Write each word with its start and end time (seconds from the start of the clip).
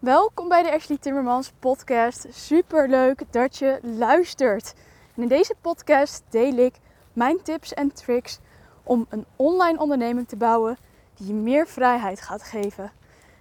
Welkom 0.00 0.48
bij 0.48 0.62
de 0.62 0.72
Ashley 0.72 0.98
Timmermans 0.98 1.52
podcast. 1.58 2.26
Super 2.30 2.88
leuk 2.88 3.22
dat 3.30 3.56
je 3.56 3.78
luistert. 3.82 4.74
In 5.14 5.28
deze 5.28 5.54
podcast 5.60 6.22
deel 6.30 6.56
ik 6.56 6.74
mijn 7.12 7.42
tips 7.42 7.74
en 7.74 7.92
tricks 7.92 8.38
om 8.82 9.06
een 9.08 9.24
online 9.36 9.78
onderneming 9.78 10.28
te 10.28 10.36
bouwen 10.36 10.76
die 11.14 11.26
je 11.26 11.32
meer 11.32 11.66
vrijheid 11.66 12.20
gaat 12.20 12.42
geven. 12.42 12.92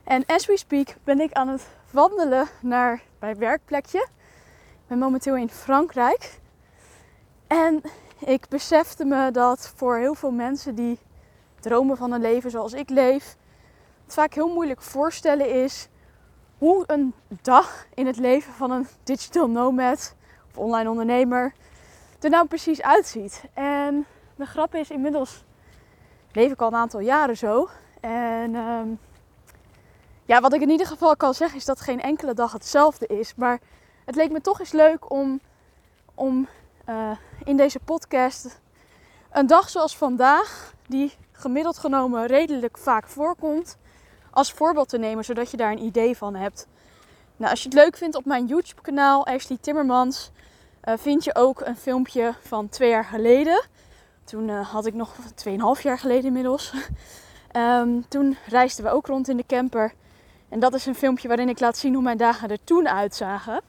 En 0.04 0.26
as 0.26 0.46
we 0.46 0.58
speak 0.58 0.88
ben 1.04 1.20
ik 1.20 1.32
aan 1.32 1.48
het 1.48 1.68
wandelen 1.92 2.48
naar 2.62 3.02
mijn 3.20 3.38
werkplekje. 3.38 4.08
Ik 4.72 4.88
ben 4.88 4.98
momenteel 4.98 5.36
in 5.36 5.50
Frankrijk. 5.50 6.40
En 7.48 7.82
ik 8.26 8.48
besefte 8.50 9.06
me 9.06 9.32
dat 9.32 9.74
voor 9.76 9.98
heel 9.98 10.16
veel 10.16 10.32
mensen 10.32 10.76
die 10.76 11.00
dromen 11.60 11.98
van 11.98 12.12
een 12.12 12.22
leven 12.22 12.52
zoals 12.52 12.74
ik 12.74 12.90
leef, 12.90 13.36
het 14.04 14.14
vaak 14.14 14.34
heel 14.34 14.54
moeilijk 14.54 14.82
voorstellen 14.82 15.50
is 15.64 15.90
hoe 16.60 16.84
een 16.88 17.14
dag 17.42 17.86
in 17.94 18.06
het 18.06 18.18
leven 18.18 18.54
van 18.54 18.72
een 18.72 18.88
digital 19.04 19.50
nomad 19.50 20.16
of 20.52 20.58
online 20.58 20.90
ondernemer 20.90 21.54
er 22.24 22.30
nou 22.30 22.48
precies 22.48 22.82
uitziet. 22.82 23.44
En 23.54 24.06
de 24.36 24.46
grap 24.46 24.76
is, 24.76 24.90
inmiddels 24.90 25.44
leef 26.32 26.52
ik 26.52 26.62
al 26.62 26.68
een 26.68 26.76
aantal 26.76 27.00
jaren 27.00 27.38
zo. 27.38 27.70
En 28.00 28.56
ehm, 28.56 28.88
ja, 30.26 30.42
wat 30.42 30.54
ik 30.54 30.62
in 30.62 30.70
ieder 30.70 30.88
geval 30.88 31.16
kan 31.16 31.34
zeggen 31.34 31.58
is 31.58 31.66
dat 31.66 31.82
geen 31.82 32.02
enkele 32.02 32.34
dag 32.34 32.52
hetzelfde 32.52 33.08
is. 33.08 33.36
Maar 33.36 33.60
het 34.06 34.16
leek 34.16 34.32
me 34.32 34.42
toch 34.42 34.60
eens 34.60 34.72
leuk 34.72 35.12
om, 35.12 35.40
om 36.16 36.48
uh, 36.90 37.12
in 37.44 37.58
deze 37.58 37.80
podcast 37.80 38.62
een 39.32 39.48
dag 39.48 39.70
zoals 39.70 39.98
vandaag, 39.98 40.74
die 40.88 41.14
gemiddeld 41.32 41.78
genomen 41.78 42.26
redelijk 42.26 42.78
vaak 42.78 43.08
voorkomt, 43.08 43.78
als 44.32 44.52
voorbeeld 44.52 44.90
te 44.90 44.98
nemen, 44.98 45.26
zodat 45.26 45.52
je 45.52 45.58
daar 45.58 45.72
een 45.72 45.84
idee 45.84 46.18
van 46.18 46.36
hebt. 46.36 46.68
Nou, 47.38 47.52
als 47.52 47.64
je 47.64 47.70
het 47.70 47.78
leuk 47.78 47.98
vindt 47.98 48.16
op 48.16 48.26
mijn 48.26 48.46
YouTube-kanaal 48.46 49.26
Ashley 49.26 49.58
Timmermans, 49.62 50.32
uh, 50.84 50.94
vind 50.98 51.24
je 51.24 51.36
ook 51.36 51.62
een 51.62 51.78
filmpje 51.78 52.34
van 52.42 52.70
twee 52.70 52.90
jaar 52.90 53.06
geleden. 53.06 53.66
Toen 54.24 54.48
uh, 54.48 54.70
had 54.70 54.86
ik 54.86 54.94
nog 54.94 55.16
2,5 55.78 55.82
jaar 55.82 56.00
geleden 56.00 56.26
inmiddels. 56.26 56.74
um, 57.56 58.06
toen 58.10 58.38
reisden 58.48 58.84
we 58.84 58.92
ook 58.92 59.08
rond 59.08 59.28
in 59.28 59.38
de 59.38 59.46
camper. 59.48 59.94
En 60.50 60.60
dat 60.60 60.74
is 60.74 60.86
een 60.86 60.96
filmpje 60.96 61.28
waarin 61.28 61.50
ik 61.50 61.60
laat 61.60 61.78
zien 61.78 61.94
hoe 61.94 62.04
mijn 62.04 62.18
dagen 62.18 62.50
er 62.50 62.64
toen 62.64 62.90
uitzagen. 62.90 63.62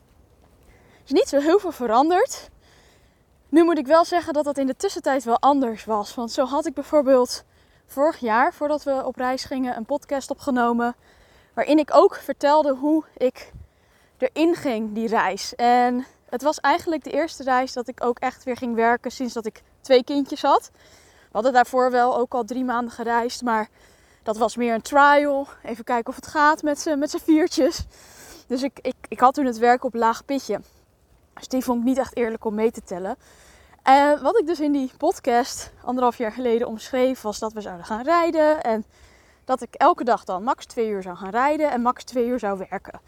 Is 1.04 1.10
niet 1.10 1.28
zo 1.28 1.38
heel 1.38 1.58
veel 1.58 1.72
veranderd. 1.72 2.50
Nu 3.48 3.64
moet 3.64 3.78
ik 3.78 3.86
wel 3.86 4.04
zeggen 4.04 4.32
dat 4.32 4.44
dat 4.44 4.58
in 4.58 4.66
de 4.66 4.76
tussentijd 4.76 5.24
wel 5.24 5.38
anders 5.38 5.84
was. 5.84 6.14
Want 6.14 6.32
zo 6.32 6.44
had 6.44 6.66
ik 6.66 6.74
bijvoorbeeld 6.74 7.44
vorig 7.92 8.18
jaar, 8.18 8.54
voordat 8.54 8.82
we 8.82 9.02
op 9.04 9.16
reis 9.16 9.44
gingen, 9.44 9.76
een 9.76 9.84
podcast 9.84 10.30
opgenomen. 10.30 10.94
Waarin 11.54 11.78
ik 11.78 11.94
ook 11.94 12.14
vertelde 12.14 12.74
hoe 12.74 13.04
ik 13.16 13.52
erin 14.18 14.54
ging, 14.54 14.94
die 14.94 15.08
reis. 15.08 15.54
En 15.54 16.06
het 16.28 16.42
was 16.42 16.60
eigenlijk 16.60 17.04
de 17.04 17.10
eerste 17.10 17.42
reis 17.42 17.72
dat 17.72 17.88
ik 17.88 18.04
ook 18.04 18.18
echt 18.18 18.44
weer 18.44 18.56
ging 18.56 18.74
werken 18.74 19.10
sinds 19.10 19.34
dat 19.34 19.46
ik 19.46 19.62
twee 19.80 20.04
kindjes 20.04 20.42
had. 20.42 20.70
We 21.02 21.36
hadden 21.36 21.52
daarvoor 21.52 21.90
wel 21.90 22.16
ook 22.16 22.34
al 22.34 22.44
drie 22.44 22.64
maanden 22.64 22.92
gereisd, 22.92 23.42
maar 23.42 23.68
dat 24.22 24.36
was 24.36 24.56
meer 24.56 24.74
een 24.74 24.82
trial. 24.82 25.46
Even 25.62 25.84
kijken 25.84 26.08
of 26.08 26.16
het 26.16 26.26
gaat 26.26 26.62
met 26.62 26.80
z'n, 26.80 26.98
met 26.98 27.16
viertjes. 27.24 27.86
Dus 28.46 28.62
ik, 28.62 28.78
ik, 28.82 28.94
ik 29.08 29.20
had 29.20 29.34
toen 29.34 29.46
het 29.46 29.58
werk 29.58 29.84
op 29.84 29.94
laag 29.94 30.24
pitje. 30.24 30.60
Dus 31.34 31.48
die 31.48 31.64
vond 31.64 31.78
ik 31.78 31.84
niet 31.84 31.98
echt 31.98 32.16
eerlijk 32.16 32.44
om 32.44 32.54
mee 32.54 32.70
te 32.70 32.82
tellen. 32.82 33.16
En 33.82 34.22
wat 34.22 34.38
ik 34.38 34.46
dus 34.46 34.60
in 34.60 34.72
die 34.72 34.90
podcast 34.96 35.72
anderhalf 35.84 36.18
jaar 36.18 36.32
geleden 36.32 36.66
omschreef, 36.66 37.20
was 37.20 37.38
dat 37.38 37.52
we 37.52 37.60
zouden 37.60 37.86
gaan 37.86 38.02
rijden. 38.02 38.62
En 38.62 38.84
dat 39.44 39.62
ik 39.62 39.74
elke 39.74 40.04
dag 40.04 40.24
dan 40.24 40.42
max 40.42 40.64
twee 40.64 40.88
uur 40.88 41.02
zou 41.02 41.16
gaan 41.16 41.30
rijden 41.30 41.70
en 41.70 41.82
max 41.82 42.04
twee 42.04 42.26
uur 42.26 42.38
zou 42.38 42.58
werken. 42.70 43.00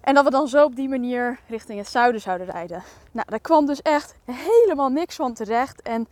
En 0.00 0.14
dat 0.14 0.24
we 0.24 0.30
dan 0.30 0.48
zo 0.48 0.64
op 0.64 0.76
die 0.76 0.88
manier 0.88 1.38
richting 1.48 1.78
het 1.78 1.88
zuiden 1.88 2.20
zouden 2.20 2.46
rijden. 2.46 2.82
Nou, 3.10 3.26
daar 3.30 3.40
kwam 3.40 3.66
dus 3.66 3.82
echt 3.82 4.14
helemaal 4.24 4.88
niks 4.88 5.16
van 5.16 5.34
terecht. 5.34 5.82
En 5.82 6.08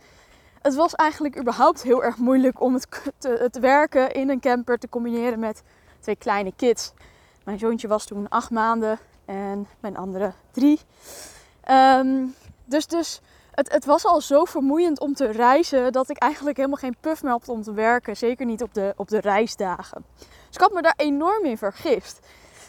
het 0.61 0.75
was 0.75 0.95
eigenlijk 0.95 1.39
überhaupt 1.39 1.83
heel 1.83 2.03
erg 2.03 2.17
moeilijk 2.17 2.61
om 2.61 2.73
het, 2.73 2.87
het 3.19 3.59
werken 3.59 4.11
in 4.11 4.29
een 4.29 4.39
camper 4.39 4.77
te 4.77 4.89
combineren 4.89 5.39
met 5.39 5.63
twee 5.99 6.15
kleine 6.15 6.53
kids. 6.55 6.93
Mijn 7.43 7.59
zoontje 7.59 7.87
was 7.87 8.05
toen 8.05 8.29
acht 8.29 8.49
maanden 8.49 8.99
en 9.25 9.67
mijn 9.79 9.97
andere 9.97 10.33
drie. 10.51 10.79
Um, 11.71 12.35
dus 12.65 12.87
dus 12.87 13.21
het, 13.55 13.71
het, 13.71 13.85
was 13.85 14.05
al 14.05 14.21
zo 14.21 14.43
vermoeiend 14.43 14.99
om 14.99 15.13
te 15.13 15.25
reizen 15.25 15.91
dat 15.91 16.09
ik 16.09 16.17
eigenlijk 16.17 16.57
helemaal 16.57 16.77
geen 16.77 16.95
puff 16.99 17.23
meer 17.23 17.31
had 17.31 17.49
om 17.49 17.63
te 17.63 17.73
werken. 17.73 18.17
Zeker 18.17 18.45
niet 18.45 18.61
op 18.61 18.73
de, 18.73 18.93
op 18.95 19.07
de 19.07 19.19
reisdagen. 19.19 20.05
Dus 20.17 20.55
ik 20.55 20.61
had 20.61 20.73
me 20.73 20.81
daar 20.81 20.93
enorm 20.97 21.45
in 21.45 21.57
vergist. 21.57 22.19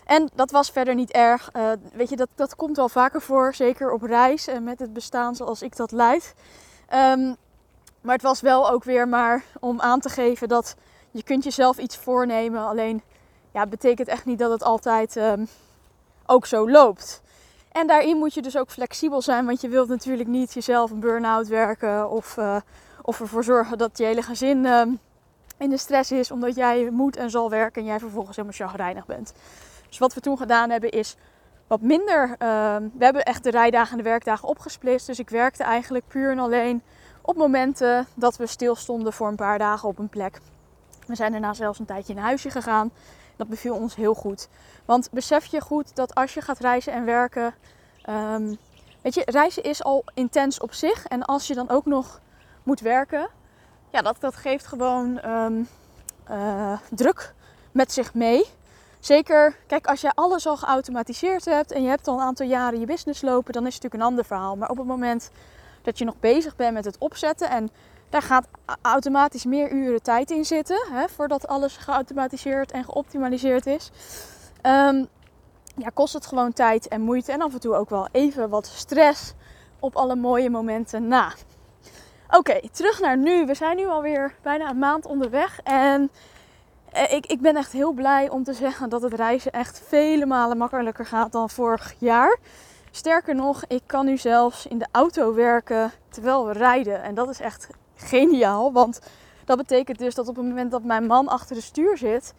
En 0.04 0.30
dat 0.34 0.50
was 0.50 0.70
verder 0.70 0.94
niet 0.94 1.10
erg. 1.10 1.50
Uh, 1.56 1.70
weet 1.92 2.08
je, 2.08 2.16
dat, 2.16 2.28
dat 2.34 2.56
komt 2.56 2.76
wel 2.76 2.88
vaker 2.88 3.22
voor. 3.22 3.54
Zeker 3.54 3.92
op 3.92 4.02
reis 4.02 4.46
en 4.46 4.64
met 4.64 4.78
het 4.78 4.92
bestaan 4.92 5.34
zoals 5.34 5.62
ik 5.62 5.76
dat 5.76 5.92
leid. 5.92 6.34
Um, 6.94 7.36
maar 8.00 8.14
het 8.14 8.24
was 8.24 8.40
wel 8.40 8.70
ook 8.70 8.84
weer 8.84 9.08
maar 9.08 9.44
om 9.60 9.80
aan 9.80 10.00
te 10.00 10.08
geven 10.08 10.48
dat 10.48 10.74
je 11.10 11.22
kunt 11.22 11.44
jezelf 11.44 11.78
iets 11.78 11.96
voornemen. 11.96 12.66
Alleen 12.66 13.02
ja, 13.52 13.66
betekent 13.66 14.08
echt 14.08 14.24
niet 14.24 14.38
dat 14.38 14.50
het 14.50 14.62
altijd 14.62 15.16
um, 15.16 15.48
ook 16.26 16.46
zo 16.46 16.70
loopt. 16.70 17.22
En 17.76 17.86
daarin 17.86 18.16
moet 18.16 18.34
je 18.34 18.42
dus 18.42 18.56
ook 18.56 18.70
flexibel 18.70 19.22
zijn, 19.22 19.46
want 19.46 19.60
je 19.60 19.68
wilt 19.68 19.88
natuurlijk 19.88 20.28
niet 20.28 20.52
jezelf 20.52 20.90
een 20.90 21.00
burn-out 21.00 21.46
werken 21.46 22.10
of, 22.10 22.36
uh, 22.36 22.56
of 23.02 23.20
ervoor 23.20 23.44
zorgen 23.44 23.78
dat 23.78 23.98
je 23.98 24.04
hele 24.04 24.22
gezin 24.22 24.64
uh, 24.64 24.82
in 25.58 25.70
de 25.70 25.76
stress 25.76 26.12
is 26.12 26.30
omdat 26.30 26.54
jij 26.54 26.90
moet 26.90 27.16
en 27.16 27.30
zal 27.30 27.50
werken 27.50 27.82
en 27.82 27.88
jij 27.88 27.98
vervolgens 27.98 28.36
helemaal 28.36 28.58
chagrijnig 28.58 29.06
bent. 29.06 29.32
Dus 29.88 29.98
wat 29.98 30.14
we 30.14 30.20
toen 30.20 30.38
gedaan 30.38 30.70
hebben 30.70 30.90
is 30.90 31.16
wat 31.66 31.80
minder. 31.80 32.28
Uh, 32.28 32.76
we 32.76 33.04
hebben 33.04 33.22
echt 33.22 33.44
de 33.44 33.50
rijdagen 33.50 33.90
en 33.90 33.96
de 33.96 34.10
werkdagen 34.10 34.48
opgesplitst. 34.48 35.06
Dus 35.06 35.18
ik 35.18 35.30
werkte 35.30 35.62
eigenlijk 35.62 36.08
puur 36.08 36.30
en 36.30 36.38
alleen 36.38 36.82
op 37.22 37.36
momenten 37.36 38.06
dat 38.14 38.36
we 38.36 38.46
stilstonden 38.46 39.12
voor 39.12 39.28
een 39.28 39.36
paar 39.36 39.58
dagen 39.58 39.88
op 39.88 39.98
een 39.98 40.08
plek. 40.08 40.40
We 41.06 41.14
zijn 41.14 41.32
daarna 41.32 41.54
zelfs 41.54 41.78
een 41.78 41.86
tijdje 41.86 42.12
in 42.12 42.18
huisje 42.18 42.50
gegaan. 42.50 42.90
Dat 43.36 43.48
beviel 43.48 43.74
ons 43.74 43.94
heel 43.94 44.14
goed. 44.14 44.48
Want 44.84 45.08
besef 45.10 45.46
je 45.46 45.60
goed 45.60 45.96
dat 45.96 46.14
als 46.14 46.34
je 46.34 46.40
gaat 46.40 46.58
reizen 46.58 46.92
en 46.92 47.04
werken. 47.04 47.54
Um, 48.08 48.58
weet 49.02 49.14
je, 49.14 49.22
reizen 49.24 49.62
is 49.62 49.84
al 49.84 50.04
intens 50.14 50.60
op 50.60 50.72
zich. 50.72 51.06
En 51.06 51.24
als 51.24 51.46
je 51.46 51.54
dan 51.54 51.68
ook 51.68 51.84
nog 51.84 52.20
moet 52.62 52.80
werken. 52.80 53.28
Ja, 53.90 54.02
dat, 54.02 54.16
dat 54.20 54.36
geeft 54.36 54.66
gewoon 54.66 55.30
um, 55.30 55.68
uh, 56.30 56.78
druk 56.90 57.34
met 57.72 57.92
zich 57.92 58.14
mee. 58.14 58.44
Zeker, 59.00 59.56
kijk, 59.66 59.86
als 59.86 60.00
je 60.00 60.12
alles 60.14 60.46
al 60.46 60.56
geautomatiseerd 60.56 61.44
hebt 61.44 61.72
en 61.72 61.82
je 61.82 61.88
hebt 61.88 62.08
al 62.08 62.14
een 62.14 62.24
aantal 62.24 62.46
jaren 62.46 62.80
je 62.80 62.86
business 62.86 63.22
lopen, 63.22 63.52
dan 63.52 63.66
is 63.66 63.74
het 63.74 63.82
natuurlijk 63.82 64.02
een 64.02 64.08
ander 64.10 64.24
verhaal. 64.24 64.56
Maar 64.56 64.70
op 64.70 64.76
het 64.76 64.86
moment 64.86 65.30
dat 65.82 65.98
je 65.98 66.04
nog 66.04 66.20
bezig 66.20 66.56
bent 66.56 66.74
met 66.74 66.84
het 66.84 66.98
opzetten 66.98 67.50
en 67.50 67.70
daar 68.08 68.22
gaat 68.22 68.46
automatisch 68.82 69.44
meer 69.44 69.72
uren 69.72 70.02
tijd 70.02 70.30
in 70.30 70.44
zitten, 70.44 70.86
hè, 70.90 71.08
voordat 71.08 71.48
alles 71.48 71.76
geautomatiseerd 71.76 72.70
en 72.70 72.84
geoptimaliseerd 72.84 73.66
is. 73.66 73.90
Um, 74.62 75.08
ja, 75.76 75.88
kost 75.94 76.12
het 76.12 76.26
gewoon 76.26 76.52
tijd 76.52 76.88
en 76.88 77.00
moeite 77.00 77.32
en 77.32 77.42
af 77.42 77.52
en 77.52 77.60
toe 77.60 77.74
ook 77.74 77.90
wel 77.90 78.08
even 78.12 78.48
wat 78.48 78.66
stress 78.66 79.32
op 79.80 79.96
alle 79.96 80.16
mooie 80.16 80.50
momenten 80.50 81.08
na. 81.08 81.32
Oké, 82.30 82.60
terug 82.72 83.00
naar 83.00 83.16
nu. 83.16 83.46
We 83.46 83.54
zijn 83.54 83.76
nu 83.76 83.86
alweer 83.86 84.34
bijna 84.42 84.70
een 84.70 84.78
maand 84.78 85.06
onderweg 85.06 85.60
en 85.64 86.10
eh, 86.92 87.12
ik, 87.12 87.26
ik 87.26 87.40
ben 87.40 87.56
echt 87.56 87.72
heel 87.72 87.92
blij 87.92 88.28
om 88.28 88.44
te 88.44 88.52
zeggen 88.52 88.88
dat 88.88 89.02
het 89.02 89.12
reizen 89.12 89.52
echt 89.52 89.82
vele 89.86 90.26
malen 90.26 90.56
makkelijker 90.56 91.06
gaat 91.06 91.32
dan 91.32 91.50
vorig 91.50 91.94
jaar. 91.98 92.38
Sterker 92.90 93.34
nog, 93.34 93.64
ik 93.66 93.82
kan 93.86 94.06
nu 94.06 94.16
zelfs 94.16 94.66
in 94.66 94.78
de 94.78 94.86
auto 94.90 95.34
werken 95.34 95.92
terwijl 96.08 96.46
we 96.46 96.52
rijden. 96.52 97.02
En 97.02 97.14
dat 97.14 97.28
is 97.28 97.40
echt 97.40 97.68
geniaal, 97.96 98.72
want 98.72 99.00
dat 99.44 99.56
betekent 99.56 99.98
dus 99.98 100.14
dat 100.14 100.28
op 100.28 100.36
het 100.36 100.44
moment 100.44 100.70
dat 100.70 100.82
mijn 100.82 101.06
man 101.06 101.28
achter 101.28 101.56
de 101.56 101.62
stuur 101.62 101.98
zit, 101.98 102.34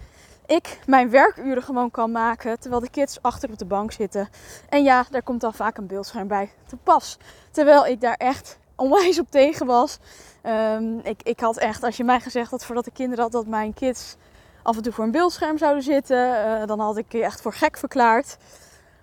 ik 0.45 0.79
mijn 0.85 1.09
werkuren 1.09 1.63
gewoon 1.63 1.91
kan 1.91 2.12
maken 2.12 2.59
terwijl 2.59 2.81
de 2.81 2.90
kids 2.90 3.22
achter 3.22 3.50
op 3.50 3.57
de 3.57 3.65
bank 3.65 3.92
zitten. 3.92 4.30
En 4.69 4.83
ja, 4.83 5.06
daar 5.09 5.24
komt 5.24 5.42
dan 5.42 5.54
vaak 5.54 5.77
een 5.77 5.88
beeldscherm 5.88 6.27
bij 6.27 6.50
te 6.68 6.75
pas. 6.75 7.18
Terwijl 7.51 7.86
ik 7.86 8.01
daar 8.01 8.15
echt 8.15 8.57
onwijs 8.75 9.19
op 9.19 9.31
tegen 9.31 9.65
was. 9.65 10.00
Um, 10.44 11.00
ik, 11.04 11.24
ik 11.24 11.39
had 11.39 11.57
echt, 11.57 11.83
als 11.83 11.98
je 11.98 12.03
mij 12.03 12.19
gezegd 12.19 12.51
had 12.51 12.65
voordat 12.65 12.88
ik 12.88 12.94
kinderen 12.94 13.24
had 13.24 13.31
dat 13.31 13.48
mijn 13.48 13.74
kids 13.74 14.15
af 14.63 14.75
en 14.75 14.81
toe 14.81 14.94
voor 14.94 15.03
een 15.03 15.12
beeldscherm 15.12 15.57
zouden 15.57 15.83
zitten, 15.83 16.18
uh, 16.18 16.65
dan 16.65 16.80
had 16.80 16.98
ik 16.98 17.12
je 17.12 17.24
echt 17.24 17.42
voor 17.42 17.53
gek 17.53 17.77
verklaard. 17.77 18.38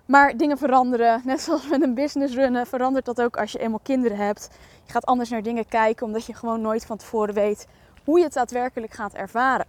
Maar 0.05 0.37
dingen 0.37 0.57
veranderen. 0.57 1.21
Net 1.23 1.41
zoals 1.41 1.67
met 1.67 1.81
een 1.81 1.93
business 1.93 2.35
runnen 2.35 2.67
verandert 2.67 3.05
dat 3.05 3.21
ook 3.21 3.37
als 3.37 3.51
je 3.51 3.59
eenmaal 3.59 3.79
kinderen 3.83 4.17
hebt. 4.17 4.49
Je 4.85 4.91
gaat 4.91 5.05
anders 5.05 5.29
naar 5.29 5.43
dingen 5.43 5.67
kijken 5.67 6.05
omdat 6.05 6.25
je 6.25 6.33
gewoon 6.33 6.61
nooit 6.61 6.85
van 6.85 6.97
tevoren 6.97 7.33
weet 7.33 7.67
hoe 8.03 8.17
je 8.17 8.23
het 8.23 8.33
daadwerkelijk 8.33 8.93
gaat 8.93 9.13
ervaren. 9.13 9.65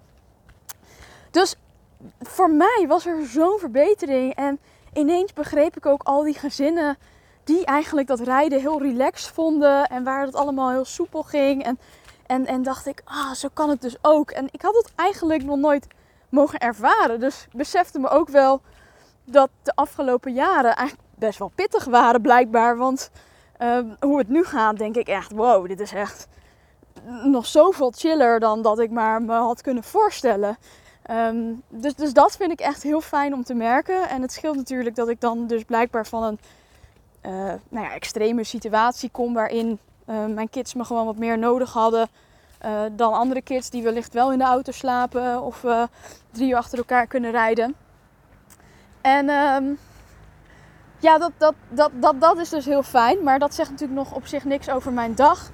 Dus 1.31 1.57
voor 2.21 2.51
mij 2.51 2.85
was 2.89 3.07
er 3.07 3.27
zo'n 3.27 3.59
verbetering. 3.59 4.35
En 4.35 4.59
ineens 4.93 5.33
begreep 5.33 5.77
ik 5.77 5.87
ook 5.87 6.03
al 6.03 6.23
die 6.23 6.35
gezinnen 6.39 6.99
die 7.45 7.65
eigenlijk 7.65 8.07
dat 8.07 8.21
rijden 8.21 8.61
heel 8.61 8.83
relaxed 8.83 9.31
vonden. 9.33 9.87
En 9.87 10.05
waar 10.05 10.25
het 10.25 10.35
allemaal 10.35 10.71
heel 10.71 10.85
soepel 10.85 11.23
ging. 11.23 11.65
En, 11.65 11.79
en, 12.27 12.47
en 12.47 12.63
dacht 12.63 12.87
ik, 12.87 13.03
ah, 13.05 13.33
zo 13.33 13.49
kan 13.53 13.69
het 13.69 13.81
dus 13.81 13.97
ook. 14.03 14.31
En 14.31 14.49
ik 14.51 14.63
had 14.63 14.75
het 14.75 14.93
eigenlijk 14.97 15.45
nog 15.45 15.57
nooit 15.57 15.87
mogen 16.29 16.59
ervaren. 16.59 17.21
Dus 17.21 17.49
besefte 17.53 17.99
me 17.99 18.09
ook 18.09 18.29
wel 18.29 18.61
dat 19.27 19.51
de 19.63 19.73
afgelopen 19.75 20.33
jaren 20.33 20.77
eigenlijk 20.77 21.09
best 21.15 21.39
wel 21.39 21.53
pittig 21.55 21.85
waren 21.85 22.21
blijkbaar. 22.21 22.77
Want 22.77 23.11
ehm, 23.57 23.87
hoe 24.01 24.19
het 24.19 24.29
nu 24.29 24.45
gaat, 24.45 24.79
denk 24.79 24.97
ik 24.97 25.09
echt, 25.09 25.33
wow, 25.33 25.69
dit 25.69 25.81
is 25.81 25.93
echt 25.93 26.29
nog 27.25 27.47
zoveel 27.47 27.93
chiller 27.97 28.41
dan 28.41 28.63
dat 28.63 28.79
ik 28.79 28.91
maar 28.91 29.23
me 29.23 29.33
had 29.33 29.61
kunnen 29.61 29.85
voorstellen. 29.85 30.57
Ehm, 31.03 31.53
dus, 31.69 31.95
dus 31.95 32.13
dat 32.13 32.37
vind 32.37 32.53
ik 32.53 32.61
echt 32.61 32.83
heel 32.83 33.01
fijn 33.01 33.35
om 33.35 33.45
te 33.45 33.55
merken. 33.55 34.09
En 34.09 34.23
het 34.23 34.33
scheelt 34.33 34.57
natuurlijk 34.57 34.97
dat 34.97 35.09
ik 35.09 35.21
dan 35.21 35.47
dus 35.47 35.65
blijkbaar 35.65 36.07
van 36.07 36.23
een 36.23 36.39
uh, 37.23 37.33
nou 37.69 37.87
ja, 37.87 37.93
extreme 37.93 38.45
situatie 38.45 39.11
kom 39.11 39.35
waarin 39.35 39.79
uh, 40.07 40.27
mijn 40.27 40.51
kids 40.51 40.75
me 40.75 40.85
gewoon 40.85 41.07
wat 41.07 41.17
meer 41.17 41.39
nodig 41.39 41.73
hadden 41.73 42.09
uh, 42.65 42.81
dan 42.93 43.13
andere 43.13 43.43
kids 43.43 43.71
die 43.71 43.83
wellicht 43.83 44.13
wel 44.13 44.33
in 44.33 44.39
de 44.39 44.45
auto 44.45 44.73
slapen 44.73 45.43
of 45.43 45.65
drie 46.31 46.51
uur 46.51 46.57
achter 46.57 46.79
elkaar 46.79 47.07
kunnen 47.07 47.31
rijden. 47.31 47.75
En 49.07 49.29
um, 49.29 49.79
ja, 50.99 51.19
dat, 51.19 51.33
dat, 51.39 51.55
dat, 51.69 51.91
dat, 51.95 52.21
dat 52.21 52.39
is 52.39 52.49
dus 52.49 52.65
heel 52.65 52.83
fijn. 52.83 53.23
Maar 53.23 53.39
dat 53.39 53.55
zegt 53.55 53.71
natuurlijk 53.71 53.99
nog 53.99 54.15
op 54.15 54.27
zich 54.27 54.45
niks 54.45 54.71
over 54.71 54.93
mijn 54.93 55.15
dag. 55.15 55.51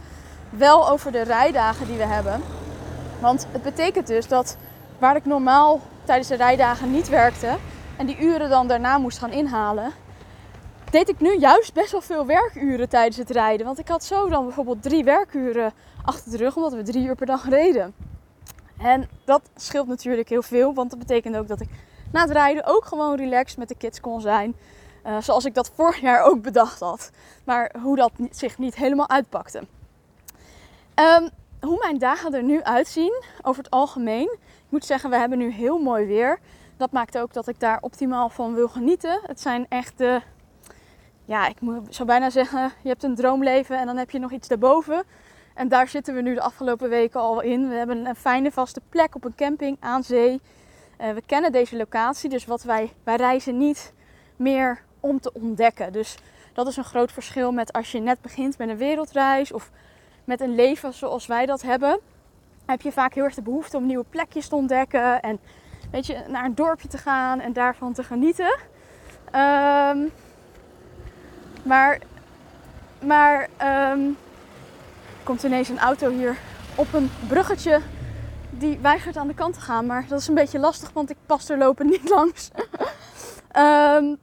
Wel 0.51 0.89
over 0.89 1.13
de 1.13 1.23
rijdagen 1.23 1.87
die 1.87 1.97
we 1.97 2.07
hebben. 2.07 2.41
Want 3.21 3.47
het 3.51 3.63
betekent 3.63 4.07
dus 4.07 4.29
dat 4.29 4.57
waar 4.99 5.17
ik 5.17 5.25
normaal 5.25 5.81
tijdens 6.05 6.29
de 6.29 6.35
rijdagen 6.35 6.91
niet 6.91 7.09
werkte 7.09 7.57
en 7.97 8.07
die 8.07 8.19
uren 8.19 8.49
dan 8.49 8.67
daarna 8.67 8.99
moest 8.99 9.19
gaan 9.19 9.33
inhalen, 9.33 9.93
deed 10.91 11.09
ik 11.09 11.21
nu 11.21 11.39
juist 11.39 11.75
best 11.75 11.93
wel 11.93 12.01
veel 12.01 12.27
werkuren 12.27 12.89
tijdens 12.89 13.17
het 13.17 13.31
rijden. 13.31 13.67
Want 13.67 13.79
ik 13.79 13.89
had 13.89 14.05
zo 14.05 14.29
dan 14.29 14.45
bijvoorbeeld 14.45 14.83
drie 14.83 15.05
werkuren 15.05 15.73
achter 16.05 16.31
de 16.31 16.37
rug, 16.37 16.57
omdat 16.57 16.73
we 16.73 16.83
drie 16.83 17.07
uur 17.07 17.15
per 17.15 17.27
dag 17.27 17.49
reden. 17.49 17.95
En 18.79 19.09
dat 19.25 19.43
scheelt 19.57 19.89
natuurlijk 19.89 20.29
heel 20.29 20.43
veel, 20.43 20.75
want 20.75 20.91
dat 20.91 20.99
betekent 20.99 21.37
ook 21.37 21.49
dat 21.49 21.61
ik 21.61 21.69
na 22.13 22.21
het 22.21 22.31
rijden 22.31 22.65
ook 22.65 22.85
gewoon 22.85 23.17
relaxed 23.17 23.59
met 23.59 23.69
de 23.69 23.77
kids 23.77 24.01
kon 24.01 24.21
zijn. 24.21 24.57
Uh, 25.07 25.21
zoals 25.21 25.45
ik 25.45 25.55
dat 25.55 25.71
vorig 25.75 26.01
jaar 26.01 26.23
ook 26.23 26.43
bedacht 26.43 26.81
had. 26.81 27.11
Maar 27.45 27.75
hoe 27.83 27.97
dat 27.97 28.13
zich 28.31 28.59
niet 28.59 28.75
helemaal 28.75 29.09
uitpakte. 29.09 29.63
Um, 30.95 31.29
hoe 31.61 31.79
mijn 31.79 31.99
dagen 31.99 32.35
er 32.35 32.43
nu 32.43 32.63
uitzien, 32.63 33.23
over 33.43 33.63
het 33.63 33.73
algemeen. 33.73 34.33
Ik 34.43 34.69
moet 34.69 34.85
zeggen, 34.85 35.11
we 35.11 35.17
hebben 35.17 35.39
nu 35.39 35.51
heel 35.51 35.79
mooi 35.79 36.07
weer. 36.07 36.39
Dat 36.77 36.93
maakt 36.93 37.19
ook 37.19 37.33
dat 37.33 37.49
ik 37.49 37.61
daar 37.61 37.79
optimaal 37.81 38.29
van 38.29 38.55
wil 38.55 38.69
genieten. 38.69 39.21
Het 39.23 39.41
zijn 39.41 39.67
echt 39.69 39.99
de. 39.99 40.21
Ja, 41.25 41.47
ik 41.49 41.57
zou 41.89 42.09
bijna 42.09 42.31
zeggen, 42.31 42.73
je 42.83 42.89
hebt 42.89 43.03
een 43.03 43.15
droomleven 43.15 43.79
en 43.79 43.87
dan 43.87 43.97
heb 43.97 44.11
je 44.11 44.19
nog 44.19 44.33
iets 44.33 44.49
daarboven. 44.49 45.05
En 45.55 45.69
daar 45.69 45.89
zitten 45.89 46.15
we 46.15 46.21
nu 46.21 46.35
de 46.35 46.41
afgelopen 46.41 46.89
weken 46.89 47.21
al 47.21 47.41
in. 47.41 47.69
We 47.69 47.75
hebben 47.75 48.07
een 48.07 48.17
fijne 48.17 48.51
vaste 48.51 48.81
plek 48.89 49.15
op 49.15 49.25
een 49.25 49.35
camping 49.35 49.77
aan 49.81 50.03
zee. 50.03 50.41
Uh, 51.03 51.11
we 51.11 51.23
kennen 51.27 51.53
deze 51.53 51.77
locatie, 51.77 52.29
dus 52.31 52.45
wat 52.45 52.63
wij, 52.63 52.93
wij 53.05 53.17
reizen 53.17 53.59
niet 53.59 53.93
meer 54.37 54.83
om 55.01 55.21
te 55.21 55.33
ontdekken. 55.33 55.93
Dus 55.93 56.17
dat 56.53 56.67
is 56.67 56.77
een 56.77 56.85
groot 56.85 57.13
verschil 57.13 57.53
met 57.53 57.73
als 57.73 57.93
je 57.93 58.01
net 58.01 58.21
begint 58.21 58.59
met 58.59 58.69
een 58.69 58.77
wereldreis 58.77 59.53
of 59.53 59.71
met 60.25 60.41
een 60.41 60.55
leven 60.55 60.95
zoals 60.95 61.27
wij 61.27 61.47
dat 61.47 61.63
hebben. 61.63 62.01
Heb 62.67 62.81
je 62.81 62.93
vaak 62.93 63.15
heel 63.15 63.25
erg 63.25 63.35
de 63.35 63.43
behoefte 63.43 63.77
om 63.77 63.87
nieuwe 63.87 64.05
plekjes 64.11 64.49
te 64.49 64.55
ontdekken 64.55 65.21
en 65.21 65.39
weet 65.91 66.07
je, 66.07 66.25
naar 66.29 66.45
een 66.45 66.55
dorpje 66.55 66.89
te 66.89 66.99
gaan 66.99 67.41
en 67.41 67.53
daarvan 67.53 67.93
te 67.93 68.03
genieten. 68.03 68.59
Um, 69.35 70.11
maar 71.63 71.99
maar 72.99 73.49
um, 73.93 74.17
komt 75.23 75.43
ineens 75.43 75.69
een 75.69 75.79
auto 75.79 76.11
hier 76.11 76.37
op 76.75 76.93
een 76.93 77.11
bruggetje 77.29 77.81
die 78.63 78.79
weigert 78.79 79.17
aan 79.17 79.29
de 79.29 79.35
kant 79.35 79.55
te 79.55 79.61
gaan. 79.61 79.87
Maar 79.87 80.05
dat 80.09 80.21
is 80.21 80.29
een 80.29 80.35
beetje 80.35 80.59
lastig, 80.59 80.93
want 80.93 81.11
ik 81.11 81.17
pas 81.27 81.49
er 81.49 81.59
lopen 81.59 81.87
niet 81.95 82.09
langs. 82.09 82.51
um, 83.57 84.19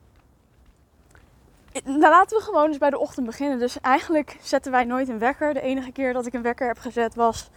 nou, 1.83 1.99
laten 1.99 2.37
we 2.37 2.43
gewoon 2.43 2.67
eens 2.67 2.77
bij 2.77 2.89
de 2.89 2.99
ochtend 2.99 3.25
beginnen. 3.25 3.59
Dus 3.59 3.79
eigenlijk 3.81 4.37
zetten 4.41 4.71
wij 4.71 4.83
nooit 4.83 5.09
een 5.09 5.19
wekker. 5.19 5.53
De 5.53 5.61
enige 5.61 5.91
keer 5.91 6.13
dat 6.13 6.25
ik 6.25 6.33
een 6.33 6.41
wekker 6.41 6.67
heb 6.67 6.79
gezet 6.79 7.15
was 7.15 7.49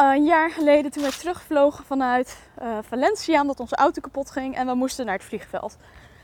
uh, 0.00 0.14
een 0.14 0.24
jaar 0.24 0.50
geleden 0.50 0.90
toen 0.90 1.02
wij 1.02 1.12
terugvlogen 1.12 1.84
vanuit 1.84 2.38
uh, 2.62 2.78
Valencia 2.82 3.40
omdat 3.40 3.60
onze 3.60 3.76
auto 3.76 4.00
kapot 4.00 4.30
ging 4.30 4.56
en 4.56 4.66
we 4.66 4.74
moesten 4.74 5.06
naar 5.06 5.14
het 5.14 5.24
vliegveld. 5.24 5.76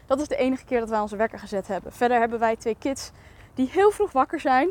Dat 0.07 0.21
is 0.21 0.29
de 0.29 0.37
enige 0.37 0.65
keer 0.65 0.81
dat 0.81 0.89
wij 0.89 1.01
onze 1.01 1.17
wekker 1.17 1.39
gezet 1.39 1.69
hebben. 1.69 1.93
Verder 1.93 2.19
hebben 2.19 2.39
wij 2.39 2.57
twee 2.57 2.77
kids 2.79 3.11
die 3.55 3.69
heel 3.73 3.91
vroeg 3.91 4.13
wakker 4.13 4.41
zijn. 4.41 4.71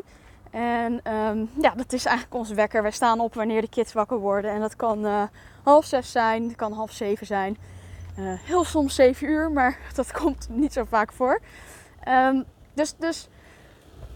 En 0.52 1.14
um, 1.14 1.50
ja, 1.60 1.70
dat 1.76 1.92
is 1.92 2.04
eigenlijk 2.04 2.36
onze 2.36 2.54
wekker. 2.54 2.82
Wij 2.82 2.90
staan 2.90 3.20
op 3.20 3.34
wanneer 3.34 3.60
de 3.60 3.68
kids 3.68 3.92
wakker 3.92 4.18
worden. 4.18 4.50
En 4.50 4.60
dat 4.60 4.76
kan 4.76 5.06
uh, 5.06 5.22
half 5.62 5.84
zes 5.84 6.12
zijn, 6.12 6.56
kan 6.56 6.72
half 6.72 6.92
zeven 6.92 7.26
zijn. 7.26 7.58
heel 8.20 8.64
soms 8.64 8.94
zeven 8.94 9.28
uur, 9.28 9.50
maar 9.50 9.78
dat 9.94 10.12
komt 10.12 10.48
niet 10.50 10.72
zo 10.72 10.84
vaak 10.84 11.12
voor. 11.12 11.40
Um, 12.08 12.44
dus, 12.74 12.96
dus 12.96 13.28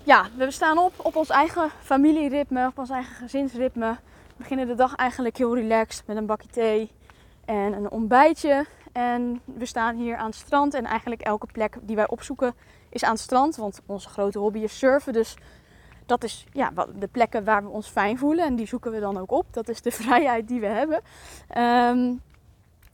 ja, 0.03 0.27
we 0.37 0.51
staan 0.51 0.79
op 0.79 0.93
op 0.97 1.17
ons 1.17 1.29
eigen 1.29 1.71
familieritme, 1.83 2.67
op 2.67 2.79
ons 2.79 2.91
eigen 2.91 3.15
gezinsritme. 3.15 3.91
We 4.27 4.35
beginnen 4.37 4.67
de 4.67 4.75
dag 4.75 4.95
eigenlijk 4.95 5.37
heel 5.37 5.55
relaxed 5.55 6.07
met 6.07 6.17
een 6.17 6.27
bakje 6.27 6.49
thee 6.49 6.91
en 7.45 7.73
een 7.73 7.91
ontbijtje. 7.91 8.67
En 8.93 9.41
we 9.45 9.67
staan 9.67 9.97
hier 9.97 10.17
aan 10.17 10.27
het 10.27 10.35
strand 10.35 10.75
en 10.75 10.85
eigenlijk 10.85 11.21
elke 11.21 11.47
plek 11.53 11.79
die 11.83 11.97
wij 11.97 12.09
opzoeken 12.09 12.55
is 12.89 13.05
aan 13.05 13.13
het 13.13 13.21
strand. 13.21 13.57
Want 13.57 13.81
onze 13.87 14.09
grote 14.09 14.39
hobby 14.39 14.59
is 14.59 14.79
surfen, 14.79 15.13
dus 15.13 15.37
dat 16.07 16.25
is 16.25 16.47
ja, 16.53 16.73
de 16.95 17.07
plekken 17.07 17.45
waar 17.45 17.63
we 17.63 17.69
ons 17.69 17.89
fijn 17.89 18.19
voelen. 18.19 18.45
En 18.45 18.57
die 18.57 18.67
zoeken 18.67 18.93
we 18.93 19.01
dan 19.01 19.19
ook 19.19 19.31
op. 19.31 19.47
Dat 19.51 19.69
is 19.69 19.83
de 19.83 19.91
vrijheid 20.03 20.49
die 20.49 20.61
we 20.61 20.67
hebben. 20.67 21.01
Um, 21.57 22.23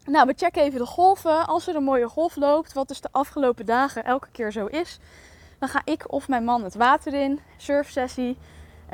nou, 0.05 0.27
we 0.27 0.35
checken 0.37 0.63
even 0.63 0.79
de 0.79 0.87
golven. 0.87 1.47
Als 1.47 1.69
er 1.69 1.77
een 1.77 1.85
mooie 1.85 2.09
golf 2.09 2.37
loopt, 2.37 2.73
wat 2.73 2.89
dus 2.89 3.01
de 3.01 3.09
afgelopen 3.11 3.67
dagen 3.67 4.05
elke 4.05 4.29
keer 4.33 4.53
zo 4.53 4.67
is, 4.67 4.99
dan 5.59 5.69
ga 5.69 5.83
ik 5.85 6.13
of 6.13 6.29
mijn 6.29 6.45
man 6.45 6.65
het 6.65 6.75
water 6.75 7.15
in, 7.15 7.41
surfsessie. 7.57 8.37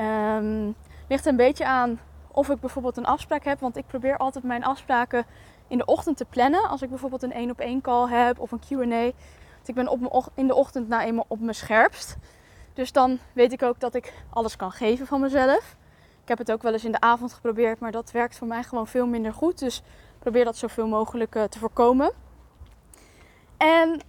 Um, 0.00 0.75
ligt 1.09 1.26
een 1.26 1.37
beetje 1.37 1.67
aan 1.67 2.00
of 2.32 2.49
ik 2.49 2.61
bijvoorbeeld 2.61 2.97
een 2.97 3.06
afspraak 3.06 3.44
heb, 3.44 3.61
want 3.61 3.76
ik 3.76 3.87
probeer 3.87 4.17
altijd 4.17 4.44
mijn 4.44 4.65
afspraken 4.65 5.26
in 5.69 5.79
de 5.79 5.85
ochtend 5.85 6.17
te 6.17 6.25
plannen. 6.25 6.69
Als 6.69 6.82
ik 6.82 6.88
bijvoorbeeld 6.88 7.23
een 7.23 7.32
één 7.32 7.50
op 7.50 7.61
één 7.61 7.81
call 7.81 8.09
heb 8.09 8.41
of 8.41 8.53
een 8.53 8.61
Q&A. 8.69 9.12
Want 9.55 9.69
ik 9.69 9.75
ben 9.75 9.88
op 9.88 10.31
in 10.35 10.47
de 10.47 10.55
ochtend 10.55 10.88
nou 10.88 11.03
eenmaal 11.03 11.25
op 11.29 11.41
mijn 11.41 11.55
scherpst. 11.55 12.17
Dus 12.79 12.93
dan 12.93 13.19
weet 13.33 13.53
ik 13.53 13.63
ook 13.63 13.81
dat 13.81 13.95
ik 13.95 14.13
alles 14.31 14.57
kan 14.57 14.73
geven 14.73 15.07
van 15.07 15.21
mezelf. 15.21 15.77
Ik 16.23 16.29
heb 16.29 16.39
het 16.39 16.53
ook 16.53 16.63
wel 16.63 16.73
eens 16.73 16.85
in 16.85 16.93
de 16.93 17.01
avond 17.01 17.33
geprobeerd, 17.33 17.81
maar 17.81 17.91
dat 17.91 18.11
werkt 18.11 18.37
voor 18.37 18.47
mij 18.47 18.63
gewoon 18.63 18.87
veel 18.87 19.07
minder 19.07 19.33
goed. 19.33 19.59
Dus 19.59 19.83
probeer 20.19 20.45
dat 20.45 20.57
zoveel 20.57 20.87
mogelijk 20.87 21.35
uh, 21.35 21.45
te 21.45 21.59
voorkomen. 21.59 22.13
En 23.57 24.01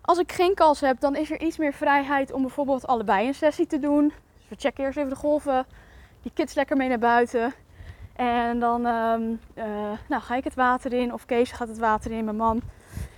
als 0.00 0.18
ik 0.18 0.32
geen 0.32 0.54
kans 0.54 0.80
heb, 0.80 1.00
dan 1.00 1.16
is 1.16 1.30
er 1.30 1.40
iets 1.40 1.56
meer 1.56 1.72
vrijheid 1.72 2.32
om 2.32 2.42
bijvoorbeeld 2.42 2.86
allebei 2.86 3.26
een 3.26 3.34
sessie 3.34 3.66
te 3.66 3.78
doen. 3.78 4.12
Dus 4.38 4.48
we 4.48 4.56
checken 4.58 4.84
eerst 4.84 4.98
even 4.98 5.10
de 5.10 5.16
golven, 5.16 5.66
die 6.22 6.32
kids 6.34 6.54
lekker 6.54 6.76
mee 6.76 6.88
naar 6.88 6.98
buiten. 6.98 7.52
En 8.16 8.60
dan 8.60 8.86
um, 8.86 9.40
uh, 9.54 9.64
nou, 10.08 10.22
ga 10.22 10.34
ik 10.34 10.44
het 10.44 10.54
water 10.54 10.92
in, 10.92 11.12
of 11.12 11.26
Kees 11.26 11.52
gaat 11.52 11.68
het 11.68 11.78
water 11.78 12.10
in, 12.10 12.24
mijn 12.24 12.36
man. 12.36 12.60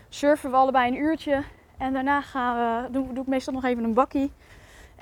Surfen 0.09 0.51
we 0.51 0.57
allebei 0.57 0.89
een 0.89 1.03
uurtje. 1.03 1.43
En 1.79 1.93
daarna 1.93 2.21
gaan 2.21 2.57
we, 2.57 2.91
doe 2.93 3.21
ik 3.21 3.27
meestal 3.27 3.53
nog 3.53 3.65
even 3.65 3.85
een 3.85 3.95
bakkie. 3.95 4.33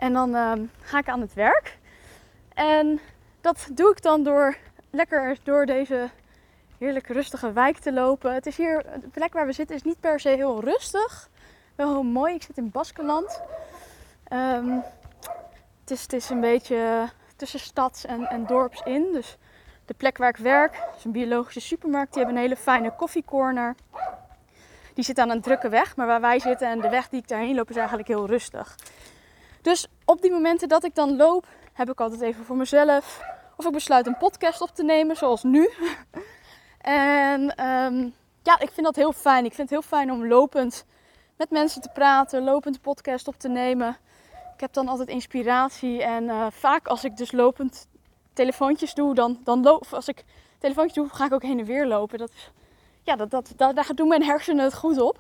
En 0.00 0.12
dan 0.12 0.35
um, 0.35 0.71
ga 0.80 0.99
ik 0.99 1.09
aan 1.09 1.21
het 1.21 1.35
werk. 1.35 1.78
En 2.54 3.00
dat 3.40 3.69
doe 3.73 3.90
ik 3.90 4.02
dan 4.02 4.23
door 4.23 4.57
lekker 4.90 5.37
door 5.42 5.66
deze 5.66 6.09
heerlijk 6.78 7.07
rustige 7.07 7.52
wijk 7.52 7.78
te 7.78 7.92
lopen. 7.92 8.35
Het 8.35 8.47
is 8.47 8.57
hier, 8.57 8.83
de 9.00 9.09
plek 9.09 9.33
waar 9.33 9.47
we 9.47 9.52
zitten 9.52 9.76
is 9.76 9.83
niet 9.83 10.00
per 10.00 10.21
se 10.21 10.28
heel 10.28 10.61
rustig. 10.61 11.28
Wel 11.75 11.88
heel 11.88 12.02
mooi. 12.02 12.35
Ik 12.35 12.42
zit 12.42 12.57
in 12.57 12.71
Baskeland. 12.71 13.40
Um, 14.33 14.83
het, 15.80 15.90
is, 15.90 16.02
het 16.02 16.12
is 16.12 16.30
een 16.30 16.40
beetje 16.40 17.09
tussen 17.37 17.61
stads 17.61 18.04
en, 18.04 18.26
en 18.26 18.47
dorps 18.47 18.83
in. 18.85 19.09
Dus 19.12 19.37
de 19.85 19.95
plek 19.95 20.19
waar 20.19 20.28
ik 20.28 20.37
werk 20.37 20.83
is 20.97 21.04
een 21.04 21.12
biologische 21.12 21.61
supermarkt. 21.61 22.12
Die 22.12 22.23
hebben 22.23 22.42
een 22.42 22.49
hele 22.49 22.61
fijne 22.61 22.95
koffiecorner. 22.97 23.75
Die 24.95 25.04
zit 25.04 25.19
aan 25.19 25.30
een 25.30 25.40
drukke 25.40 25.69
weg. 25.69 25.97
Maar 25.97 26.07
waar 26.07 26.21
wij 26.21 26.38
zitten 26.38 26.69
en 26.69 26.80
de 26.80 26.88
weg 26.88 27.09
die 27.09 27.21
ik 27.21 27.28
daarheen 27.28 27.54
loop 27.54 27.71
is 27.71 27.76
eigenlijk 27.76 28.09
heel 28.09 28.26
rustig. 28.26 28.76
Dus 29.62 29.86
op 30.04 30.22
die 30.22 30.30
momenten 30.30 30.68
dat 30.68 30.84
ik 30.84 30.94
dan 30.94 31.16
loop, 31.16 31.46
heb 31.72 31.90
ik 31.90 32.00
altijd 32.00 32.20
even 32.20 32.44
voor 32.44 32.56
mezelf. 32.56 33.20
Of 33.56 33.66
ik 33.66 33.72
besluit 33.72 34.06
een 34.06 34.16
podcast 34.16 34.60
op 34.60 34.70
te 34.74 34.84
nemen, 34.84 35.16
zoals 35.16 35.42
nu. 35.42 35.70
En 36.80 37.66
um, 37.66 38.14
ja, 38.42 38.60
ik 38.60 38.70
vind 38.70 38.86
dat 38.86 38.96
heel 38.96 39.12
fijn. 39.12 39.44
Ik 39.44 39.54
vind 39.54 39.70
het 39.70 39.78
heel 39.78 39.88
fijn 39.88 40.12
om 40.12 40.26
lopend 40.26 40.84
met 41.36 41.50
mensen 41.50 41.82
te 41.82 41.88
praten, 41.88 42.44
lopend 42.44 42.80
podcast 42.80 43.28
op 43.28 43.38
te 43.38 43.48
nemen. 43.48 43.96
Ik 44.54 44.60
heb 44.60 44.72
dan 44.72 44.88
altijd 44.88 45.08
inspiratie. 45.08 46.02
En 46.02 46.24
uh, 46.24 46.46
vaak 46.50 46.86
als 46.86 47.04
ik 47.04 47.16
dus 47.16 47.32
lopend 47.32 47.86
telefoontjes 48.32 48.94
doe, 48.94 49.14
dan, 49.14 49.40
dan 49.44 49.62
loop, 49.62 49.86
als 49.90 50.08
ik 50.08 50.24
telefoontjes 50.58 50.94
doe, 50.94 51.08
ga 51.08 51.24
ik 51.24 51.32
ook 51.32 51.42
heen 51.42 51.58
en 51.58 51.64
weer 51.64 51.86
lopen. 51.86 52.18
Dat, 52.18 52.32
ja, 53.02 53.16
dat, 53.16 53.30
dat, 53.30 53.52
dat, 53.56 53.76
daar 53.76 53.94
doen 53.94 54.08
mijn 54.08 54.24
hersenen 54.24 54.64
het 54.64 54.74
goed 54.74 55.00
op. 55.00 55.18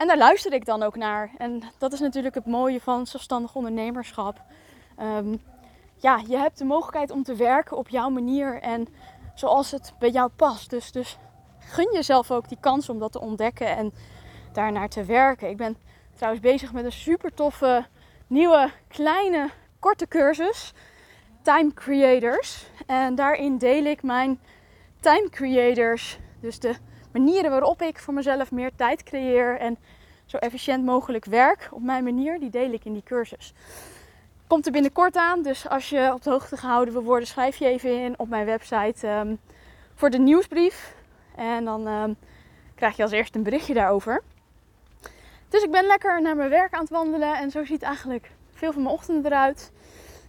En 0.00 0.06
daar 0.06 0.18
luister 0.18 0.52
ik 0.52 0.64
dan 0.64 0.82
ook 0.82 0.96
naar. 0.96 1.30
En 1.38 1.62
dat 1.78 1.92
is 1.92 2.00
natuurlijk 2.00 2.34
het 2.34 2.46
mooie 2.46 2.80
van 2.80 3.06
zelfstandig 3.06 3.54
ondernemerschap. 3.54 4.42
Um, 5.00 5.42
ja, 5.96 6.22
je 6.26 6.36
hebt 6.36 6.58
de 6.58 6.64
mogelijkheid 6.64 7.10
om 7.10 7.22
te 7.22 7.34
werken 7.34 7.76
op 7.76 7.88
jouw 7.88 8.08
manier. 8.08 8.60
En 8.60 8.88
zoals 9.34 9.70
het 9.70 9.92
bij 9.98 10.10
jou 10.10 10.30
past. 10.36 10.70
Dus, 10.70 10.92
dus 10.92 11.18
gun 11.58 11.92
jezelf 11.92 12.30
ook 12.30 12.48
die 12.48 12.58
kans 12.60 12.88
om 12.88 12.98
dat 12.98 13.12
te 13.12 13.20
ontdekken. 13.20 13.76
En 13.76 13.92
daarnaar 14.52 14.88
te 14.88 15.04
werken. 15.04 15.48
Ik 15.48 15.56
ben 15.56 15.76
trouwens 16.14 16.42
bezig 16.42 16.72
met 16.72 16.84
een 16.84 16.92
super 16.92 17.34
toffe 17.34 17.86
nieuwe 18.26 18.70
kleine 18.88 19.50
korte 19.78 20.08
cursus. 20.08 20.72
Time 21.42 21.74
Creators. 21.74 22.66
En 22.86 23.14
daarin 23.14 23.58
deel 23.58 23.84
ik 23.84 24.02
mijn 24.02 24.40
time 25.00 25.28
creators. 25.30 26.18
Dus 26.40 26.58
de 26.58 26.74
manieren 27.12 27.50
waarop 27.50 27.82
ik 27.82 27.98
voor 27.98 28.14
mezelf 28.14 28.50
meer 28.50 28.70
tijd 28.76 29.02
creëer 29.02 29.58
en 29.58 29.76
zo 30.26 30.36
efficiënt 30.36 30.84
mogelijk 30.84 31.24
werk 31.24 31.68
op 31.72 31.82
mijn 31.82 32.04
manier, 32.04 32.40
die 32.40 32.50
deel 32.50 32.72
ik 32.72 32.84
in 32.84 32.92
die 32.92 33.02
cursus. 33.02 33.52
Komt 34.46 34.66
er 34.66 34.72
binnenkort 34.72 35.16
aan, 35.16 35.42
dus 35.42 35.68
als 35.68 35.88
je 35.88 36.10
op 36.14 36.22
de 36.22 36.30
hoogte 36.30 36.56
gehouden 36.56 36.94
wil 36.94 37.02
worden, 37.02 37.28
schrijf 37.28 37.56
je 37.56 37.66
even 37.66 38.02
in 38.02 38.18
op 38.18 38.28
mijn 38.28 38.46
website 38.46 39.06
ehm, 39.06 39.34
voor 39.94 40.10
de 40.10 40.18
nieuwsbrief. 40.18 40.94
En 41.36 41.64
dan 41.64 41.86
ehm, 41.86 42.12
krijg 42.74 42.96
je 42.96 43.02
als 43.02 43.12
eerste 43.12 43.38
een 43.38 43.44
berichtje 43.44 43.74
daarover. 43.74 44.22
Dus 45.48 45.62
ik 45.62 45.70
ben 45.70 45.86
lekker 45.86 46.22
naar 46.22 46.36
mijn 46.36 46.50
werk 46.50 46.72
aan 46.72 46.80
het 46.80 46.90
wandelen 46.90 47.36
en 47.36 47.50
zo 47.50 47.64
ziet 47.64 47.82
eigenlijk 47.82 48.30
veel 48.50 48.72
van 48.72 48.82
mijn 48.82 48.94
ochtenden 48.94 49.32
eruit. 49.32 49.72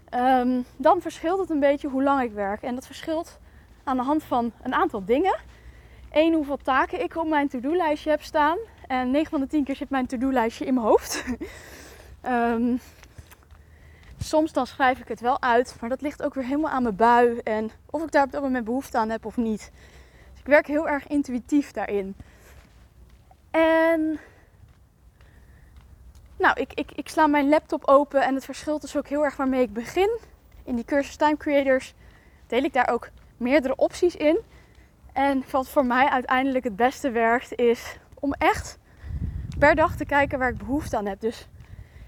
Ehm, 0.09 0.61
dan 0.77 1.01
verschilt 1.01 1.39
het 1.39 1.49
een 1.49 1.59
beetje 1.59 1.87
hoe 1.87 2.03
lang 2.03 2.21
ik 2.21 2.31
werk. 2.31 2.61
En 2.61 2.75
dat 2.75 2.85
verschilt 2.85 3.39
aan 3.83 3.97
de 3.97 4.03
hand 4.03 4.23
van 4.23 4.51
een 4.61 4.73
aantal 4.73 5.05
dingen. 5.05 5.39
Eén, 6.11 6.33
hoeveel 6.33 6.57
taken 6.57 7.01
ik 7.03 7.15
op 7.15 7.27
mijn 7.27 7.47
to-do-lijstje 7.47 8.09
heb 8.09 8.23
staan. 8.23 8.57
En 8.87 9.11
9 9.11 9.29
van 9.29 9.39
de 9.39 9.47
10 9.47 9.63
keer 9.63 9.75
zit 9.75 9.89
mijn 9.89 10.05
to-do-lijstje 10.05 10.65
in 10.65 10.73
mijn 10.73 10.85
hoofd. 10.85 11.23
um, 12.25 12.79
soms 14.19 14.53
dan 14.53 14.67
schrijf 14.67 14.99
ik 14.99 15.07
het 15.07 15.19
wel 15.19 15.41
uit, 15.41 15.75
maar 15.79 15.89
dat 15.89 16.01
ligt 16.01 16.23
ook 16.23 16.33
weer 16.33 16.43
helemaal 16.43 16.71
aan 16.71 16.83
mijn 16.83 16.95
bui. 16.95 17.37
En 17.37 17.71
of 17.89 18.03
ik 18.03 18.11
daar 18.11 18.23
op 18.23 18.31
dat 18.31 18.41
moment 18.41 18.65
behoefte 18.65 18.97
aan 18.97 19.09
heb 19.09 19.25
of 19.25 19.37
niet. 19.37 19.71
Dus 20.31 20.39
ik 20.39 20.45
werk 20.45 20.67
heel 20.67 20.87
erg 20.87 21.07
intuïtief 21.07 21.71
daarin. 21.71 22.15
En 23.51 24.19
nou, 26.37 26.59
ik, 26.59 26.73
ik, 26.73 26.91
ik 26.91 27.09
sla 27.09 27.27
mijn 27.27 27.49
laptop 27.49 27.87
open 27.87 28.23
en 28.23 28.35
het 28.35 28.45
verschilt 28.45 28.81
dus 28.81 28.97
ook 28.97 29.07
heel 29.07 29.23
erg 29.23 29.35
waarmee 29.35 29.61
ik 29.61 29.73
begin. 29.73 30.17
In 30.63 30.75
die 30.75 30.85
cursus 30.85 31.15
Time 31.15 31.37
Creators 31.37 31.93
deel 32.47 32.63
ik 32.63 32.73
daar 32.73 32.89
ook 32.89 33.09
meerdere 33.37 33.75
opties 33.75 34.15
in. 34.15 34.39
En 35.13 35.43
wat 35.51 35.69
voor 35.69 35.85
mij 35.85 36.09
uiteindelijk 36.09 36.63
het 36.63 36.75
beste 36.75 37.11
werkt, 37.11 37.55
is 37.55 37.97
om 38.19 38.33
echt 38.33 38.79
per 39.59 39.75
dag 39.75 39.95
te 39.95 40.05
kijken 40.05 40.39
waar 40.39 40.49
ik 40.49 40.57
behoefte 40.57 40.97
aan 40.97 41.05
heb. 41.05 41.19
Dus 41.19 41.47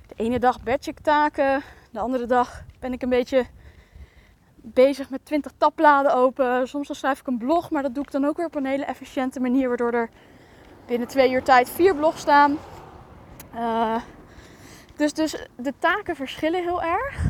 de 0.07 0.23
ene 0.23 0.39
dag 0.39 0.63
batch 0.63 0.87
ik 0.87 0.99
taken, 0.99 1.61
de 1.91 1.99
andere 1.99 2.25
dag 2.25 2.63
ben 2.79 2.93
ik 2.93 3.01
een 3.01 3.09
beetje 3.09 3.45
bezig 4.55 5.09
met 5.09 5.25
20 5.25 5.51
tabbladen 5.57 6.15
open. 6.15 6.67
Soms 6.67 6.87
dan 6.87 6.95
schrijf 6.95 7.19
ik 7.19 7.27
een 7.27 7.37
blog, 7.37 7.69
maar 7.69 7.81
dat 7.81 7.95
doe 7.95 8.03
ik 8.03 8.11
dan 8.11 8.25
ook 8.25 8.37
weer 8.37 8.45
op 8.45 8.55
een 8.55 8.65
hele 8.65 8.85
efficiënte 8.85 9.39
manier, 9.39 9.67
waardoor 9.67 9.91
er 9.91 10.09
binnen 10.85 11.07
twee 11.07 11.31
uur 11.31 11.43
tijd 11.43 11.69
vier 11.69 11.95
blogs 11.95 12.21
staan. 12.21 12.57
Uh, 13.55 13.95
dus, 14.95 15.13
dus 15.13 15.47
de 15.55 15.73
taken 15.79 16.15
verschillen 16.15 16.63
heel 16.63 16.83
erg. 16.83 17.25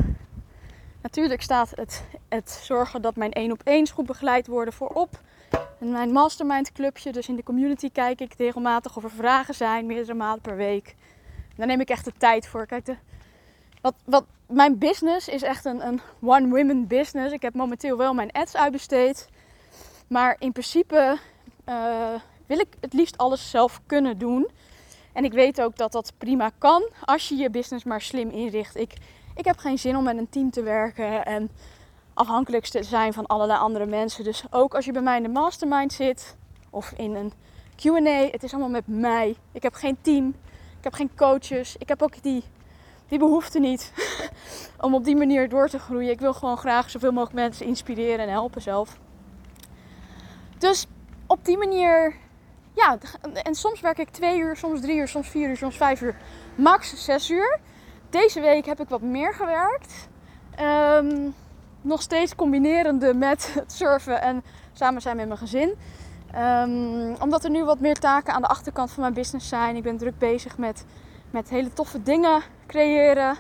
Natuurlijk 1.04 1.42
staat 1.42 1.72
het, 1.76 2.04
het 2.30 2.50
zorgen 2.64 3.02
dat 3.02 3.16
mijn 3.16 3.32
één 3.32 3.52
op 3.52 3.62
één 3.64 3.90
goed 3.90 4.06
begeleid 4.06 4.48
worden 4.48 4.74
voorop. 4.74 5.20
En 5.80 5.92
mijn 5.92 6.12
mastermind 6.12 6.72
clubje, 6.72 7.12
dus 7.12 7.28
in 7.28 7.36
de 7.36 7.44
community 7.44 7.92
kijk 7.92 8.22
ik 8.22 8.34
regelmatig 8.38 8.98
of 8.98 9.04
er 9.04 9.12
vragen 9.12 9.54
zijn, 9.54 9.86
meerdere 9.86 10.14
malen 10.14 10.42
per 10.42 10.56
week. 10.56 10.96
daar 11.56 11.68
neem 11.68 11.80
ik 11.80 11.90
echt 11.90 12.06
de 12.06 12.14
tijd 12.18 12.48
voor. 12.48 12.66
Kijk, 12.66 12.86
de, 12.86 12.96
wat, 13.82 13.94
wat, 14.06 14.26
mijn 14.48 14.78
business 14.78 15.28
is 15.28 15.42
echt 15.42 15.66
een, 15.66 15.88
een 15.88 16.02
one-women 16.22 16.88
business. 16.88 17.34
Ik 17.34 17.42
heb 17.42 17.54
momenteel 17.54 17.98
wel 17.98 18.14
mijn 18.14 18.32
ads 18.32 18.56
uitbesteed. 18.56 19.30
Maar 20.08 20.36
in 20.40 20.52
principe 20.52 21.18
uh, 21.70 22.14
wil 22.46 22.60
ik 22.60 22.68
het 22.80 22.94
liefst 22.94 23.18
alles 23.18 23.50
zelf 23.50 23.82
kunnen 23.86 24.18
doen. 24.18 24.48
En 25.14 25.24
ik 25.24 25.34
weet 25.34 25.62
ook 25.62 25.78
dat 25.78 25.92
dat 25.92 26.14
prima 26.18 26.52
kan 26.58 26.90
als 27.06 27.30
je 27.30 27.36
je 27.36 27.50
business 27.50 27.86
maar 27.86 28.02
slim 28.02 28.30
inricht. 28.30 28.76
Ik, 28.76 28.94
ik 29.36 29.46
heb 29.46 29.58
geen 29.58 29.80
zin 29.80 29.98
om 29.98 30.04
met 30.04 30.18
een 30.18 30.30
team 30.30 30.52
te 30.52 30.62
werken 30.62 31.26
en 31.26 31.50
afhankelijk 32.14 32.66
te 32.66 32.84
zijn 32.84 33.14
van 33.14 33.26
allerlei 33.26 33.60
andere 33.60 33.86
mensen. 33.86 34.24
Dus 34.24 34.44
ook 34.50 34.76
als 34.76 34.86
je 34.86 34.92
bij 34.92 35.02
mij 35.02 35.18
in 35.18 35.24
de 35.24 35.30
mastermind 35.30 35.94
zit 35.94 36.36
of 36.70 36.94
in 36.98 37.16
een 37.16 37.34
QA, 37.76 38.30
het 38.32 38.44
is 38.44 38.52
allemaal 38.52 38.70
met 38.70 38.88
mij. 38.88 39.36
Ik 39.52 39.64
heb 39.64 39.74
geen 39.74 39.98
team, 40.02 40.28
ik 40.78 40.84
heb 40.84 40.94
geen 40.94 41.16
coaches, 41.16 41.76
ik 41.78 41.88
heb 41.88 42.02
ook 42.02 42.24
die, 42.24 42.44
die 43.08 43.20
behoefte 43.20 43.60
niet 43.60 43.94
om 44.86 44.94
op 44.94 45.04
die 45.04 45.16
manier 45.16 45.50
door 45.50 45.70
te 45.70 45.80
groeien. 45.80 46.12
Ik 46.12 46.20
wil 46.20 46.34
gewoon 46.34 46.58
graag 46.58 46.90
zoveel 46.90 47.12
mogelijk 47.12 47.36
mensen 47.36 47.66
inspireren 47.66 48.20
en 48.20 48.30
helpen 48.30 48.62
zelf. 48.62 48.98
Dus 50.58 50.88
op 51.28 51.46
die 51.46 51.58
manier 51.58 52.16
ja, 52.74 52.98
en 53.34 53.56
soms 53.56 53.82
werk 53.82 53.98
ik 53.98 54.10
twee 54.10 54.40
uur, 54.40 54.56
soms 54.56 54.82
drie 54.82 54.96
uur, 54.96 55.08
soms 55.08 55.30
vier 55.30 55.50
uur, 55.50 55.58
soms 55.58 55.78
vijf 55.78 56.02
uur, 56.02 56.16
max 56.56 57.04
zes 57.06 57.30
uur. 57.30 57.60
Deze 58.14 58.42
week 58.42 58.66
heb 58.66 58.80
ik 58.80 58.90
wat 58.90 59.02
meer 59.02 59.34
gewerkt. 59.34 60.08
Ehm, 60.56 61.30
nog 61.82 62.02
steeds 62.02 62.36
combinerende 62.36 63.14
met 63.14 63.54
het 63.60 63.72
surfen 63.72 64.22
en 64.22 64.44
samen 64.74 65.02
zijn 65.02 65.16
met 65.16 65.28
mijn 65.28 65.40
gezin. 65.40 65.74
Um, 66.36 67.16
omdat 67.22 67.44
er 67.44 67.50
nu 67.50 67.64
wat 67.64 67.80
meer 67.80 68.00
taken 68.00 68.34
aan 68.34 68.42
de 68.42 68.48
achterkant 68.48 68.92
van 68.92 69.02
mijn 69.02 69.14
business 69.14 69.50
zijn. 69.50 69.76
Ik 69.76 69.84
ben 69.84 69.98
druk 69.98 70.18
bezig 70.18 70.58
met, 70.58 70.86
met 71.32 71.50
hele 71.50 71.74
toffe 71.74 72.04
dingen 72.04 72.42
creëren. 72.68 73.38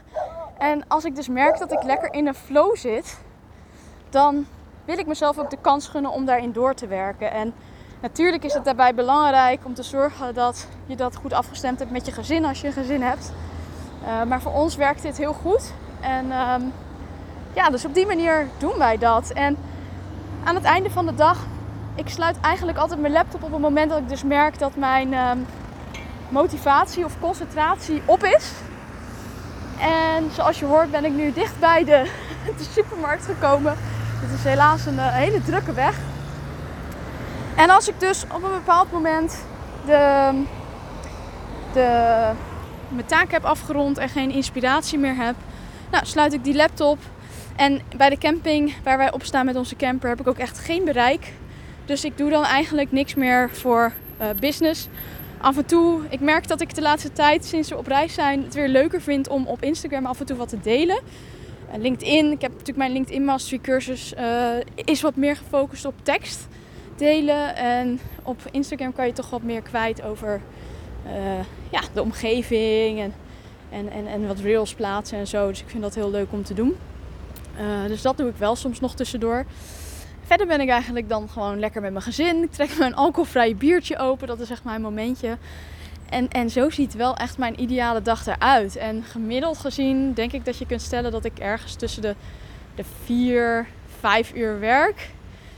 En 0.58 0.88
als 0.88 1.06
ik 1.06 1.15
dus 1.15 1.27
merk 1.27 1.58
dat 1.58 1.72
ik 1.72 1.84
lekker 1.84 2.13
in 2.13 2.27
een 2.27 2.36
flow 2.36 2.75
zit, 2.75 3.20
dan 4.10 4.46
wil 4.86 4.98
ik 4.98 5.08
mezelf 5.08 5.39
ook 5.39 5.50
de 5.50 5.62
kans 5.62 5.88
gunnen 5.88 6.12
om 6.12 6.25
daarin 6.25 6.51
door 6.51 6.74
te 6.74 6.88
werken. 6.88 7.32
En 7.32 7.53
Natuurlijk 8.01 8.44
is 8.44 8.53
het 8.53 8.65
daarbij 8.65 8.94
belangrijk 8.94 9.65
om 9.65 9.74
te 9.74 9.84
zorgen 9.84 10.34
dat 10.34 10.68
je 10.86 10.96
dat 10.96 11.15
goed 11.15 11.34
afgestemd 11.34 11.80
hebt 11.80 11.92
met 11.92 12.06
je 12.06 12.12
gezin 12.12 12.46
als 12.46 12.62
je 12.62 12.68
een 12.68 12.74
gezin 12.74 13.01
hebt. 13.01 13.32
Uh, 14.05 14.24
maar 14.24 14.41
voor 14.41 14.53
ons 14.53 14.75
werkt 14.75 15.01
dit 15.01 15.17
heel 15.17 15.33
goed. 15.33 15.74
En 16.01 16.31
um, 16.31 16.74
ja, 17.53 17.69
dus 17.69 17.86
op 17.86 17.93
die 17.93 18.05
manier 18.05 18.48
doen 18.57 18.77
wij 18.77 18.98
dat. 18.98 19.29
En 19.29 19.57
aan 20.43 20.55
het 20.55 20.63
einde 20.63 20.89
van 20.89 21.05
de 21.05 21.15
dag, 21.15 21.38
ik 21.95 22.10
sluit 22.10 22.39
eigenlijk 22.41 22.77
altijd 22.77 23.00
mijn 23.01 23.13
laptop 23.13 23.43
op 23.43 23.51
het 23.51 23.62
moment 23.62 23.89
dat 23.89 24.00
ik 24.00 24.10
dus 24.10 24.24
merk 24.24 24.60
dat 24.60 24.75
mijn 24.75 25.13
um, 25.13 25.45
motivatie 26.29 27.05
of 27.05 27.19
concentratie 27.19 28.01
op 28.05 28.24
is. 28.24 28.51
En 29.79 30.31
zoals 30.31 30.60
je 30.60 30.65
hoort 30.65 30.91
ben 30.91 31.05
ik 31.05 31.13
nu 31.13 31.33
dicht 31.33 31.60
bij 31.60 31.83
de, 31.83 32.12
de 32.57 32.63
supermarkt 32.72 33.25
gekomen. 33.25 33.75
Het 34.22 34.39
is 34.39 34.43
helaas 34.43 34.86
een 34.86 34.95
uh, 34.95 35.07
hele 35.07 35.41
drukke 35.41 35.74
weg. 35.74 35.98
En 37.55 37.69
als 37.69 37.88
ik 37.88 38.00
dus 38.00 38.24
op 38.24 38.43
een 38.43 38.51
bepaald 38.51 38.91
moment 38.91 39.43
de, 39.86 40.29
de, 41.74 42.29
mijn 42.90 43.06
taak 43.06 43.32
heb 43.32 43.44
afgerond 43.44 43.98
en 43.98 44.10
geen 44.10 44.32
inspiratie 44.32 44.98
meer 45.00 45.16
heb, 45.16 45.36
nou, 45.92 46.06
sluit 46.06 46.34
ik 46.34 46.44
die 46.44 46.56
laptop. 46.56 46.98
En 47.56 47.82
bij 47.98 48.10
de 48.10 48.18
camping 48.18 48.75
waar 48.84 48.98
wij 48.98 49.12
op 49.12 49.24
staan 49.24 49.46
met 49.46 49.56
onze 49.56 49.75
camper 49.75 50.10
heb 50.10 50.20
ik 50.20 50.28
ook 50.28 50.38
echt 50.38 50.60
geen 50.60 50.84
bereik. 50.86 51.34
Dus 51.86 52.06
ik 52.06 52.18
doe 52.18 52.30
dan 52.30 52.44
eigenlijk 52.44 52.92
niks 52.92 53.16
meer 53.16 53.50
voor 53.50 53.94
uh, 54.22 54.28
business. 54.40 54.88
Af 55.38 55.58
en 55.58 55.66
toe, 55.66 56.02
ik 56.10 56.20
merk 56.20 56.48
dat 56.48 56.62
ik 56.62 56.75
de 56.75 56.82
laatste 56.82 57.12
tijd 57.12 57.46
sinds 57.46 57.70
we 57.70 57.78
op 57.78 57.88
reis 57.88 58.13
zijn 58.13 58.44
het 58.44 58.54
weer 58.54 58.68
leuker 58.68 59.02
vind 59.02 59.28
om 59.28 59.48
op 59.48 59.63
Instagram 59.63 60.06
af 60.06 60.20
en 60.20 60.25
toe 60.25 60.38
wat 60.38 60.50
te 60.50 60.60
delen. 60.60 61.00
Uh, 61.70 61.82
LinkedIn, 61.82 62.32
ik 62.32 62.42
heb 62.42 62.52
natuurlijk 62.52 62.78
mijn 62.78 62.92
LinkedIn 62.92 63.25
Mastery 63.25 63.62
cursus, 63.62 64.13
uh, 64.20 64.50
is 64.75 65.02
wat 65.02 65.16
meer 65.16 65.36
gefocust 65.36 65.86
op 65.86 65.94
tekst 66.04 66.48
delen. 66.96 67.56
En 67.56 68.00
op 68.24 68.42
Instagram 68.52 68.94
kan 68.94 69.06
je 69.06 69.13
toch 69.13 69.30
wat 69.30 69.44
meer 69.44 69.62
kwijt 69.62 70.04
over 70.04 70.42
ja, 71.74 71.82
de 71.94 72.01
omgeving 72.01 73.00
en, 73.00 73.13
en, 73.70 73.89
en, 73.89 74.08
en 74.08 74.27
wat 74.27 74.39
reels 74.39 74.74
plaatsen 74.74 75.18
en 75.18 75.27
zo. 75.27 75.48
Dus 75.48 75.62
ik 75.62 75.70
vind 75.70 75.84
dat 75.84 75.96
heel 75.96 76.12
leuk 76.12 76.27
om 76.30 76.44
te 76.44 76.53
doen. 76.53 76.75
Uh, 77.60 77.88
dus 77.88 78.01
dat 78.01 78.18
doe 78.18 78.30
ik 78.30 78.36
wel 78.36 78.56
soms 78.56 78.80
nog 78.80 78.96
tussendoor. 78.96 79.46
Verder 80.24 80.48
ben 80.48 80.62
ik 80.62 80.70
eigenlijk 80.70 81.10
dan 81.10 81.30
gewoon 81.30 81.60
lekker 81.60 81.82
met 81.82 81.92
mijn 81.92 82.03
gezin. 82.03 82.44
Ik 82.44 82.51
trek 82.51 82.77
mijn 82.77 82.96
alcoholvrije 82.96 83.56
biertje 83.56 83.98
open. 83.98 84.27
Dat 84.27 84.39
is 84.39 84.50
echt 84.50 84.63
mijn 84.63 84.82
momentje. 84.82 85.38
En, 86.10 86.27
en 86.30 86.50
zo 86.50 86.70
ziet 86.70 86.94
wel 86.94 87.15
echt 87.15 87.38
mijn 87.38 87.62
ideale 87.62 88.01
dag 88.01 88.27
eruit. 88.27 88.75
En 88.75 89.03
gemiddeld 89.03 89.58
gezien 89.58 90.13
denk 90.13 90.32
ik 90.32 90.46
dat 90.46 90.58
je 90.58 90.65
kunt 90.65 90.82
stellen 90.82 91.12
dat 91.12 91.25
ik 91.25 91.39
ergens 91.39 91.75
tussen 91.75 92.01
de, 92.01 92.15
de 92.75 92.84
vier, 93.03 93.68
vijf 94.00 94.34
uur 94.36 94.60
werk. 94.60 95.10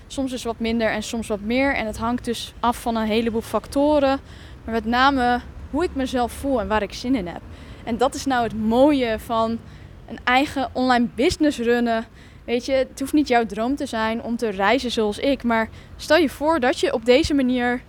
Soms 0.07 0.31
is 0.31 0.43
wat 0.43 0.59
minder 0.59 0.89
en 0.89 1.03
soms 1.03 1.27
wat 1.27 1.41
meer. 1.41 1.75
En 1.75 1.85
het 1.85 1.97
hangt 1.97 2.25
dus 2.25 2.53
af 2.59 2.81
van 2.81 2.95
een 2.95 3.07
heleboel 3.07 3.41
factoren. 3.41 4.19
Maar 4.63 4.73
met 4.73 4.85
name 4.85 5.41
hoe 5.71 5.83
ik 5.83 5.95
mezelf 5.95 6.31
voel 6.31 6.61
en 6.61 6.67
waar 6.67 6.81
ik 6.81 6.93
zin 6.93 7.15
in 7.15 7.27
heb. 7.27 7.41
En 7.83 7.97
dat 7.97 8.15
is 8.15 8.25
nou 8.25 8.43
het 8.43 8.59
mooie 8.59 9.19
van 9.19 9.59
een 10.07 10.19
eigen 10.23 10.69
online 10.73 11.07
business 11.15 11.57
runnen. 11.57 12.05
Weet 12.45 12.65
je, 12.65 12.71
het 12.71 12.99
hoeft 12.99 13.13
niet 13.13 13.27
jouw 13.27 13.45
droom 13.45 13.75
te 13.75 13.85
zijn 13.85 14.23
om 14.23 14.37
te 14.37 14.49
reizen 14.49 14.91
zoals 14.91 15.19
ik. 15.19 15.43
Maar 15.43 15.69
stel 15.95 16.17
je 16.17 16.29
voor 16.29 16.59
dat 16.59 16.79
je 16.79 16.93
op 16.93 17.05
deze 17.05 17.33
manier 17.33 17.81